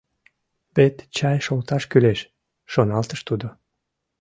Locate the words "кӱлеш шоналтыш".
1.91-3.21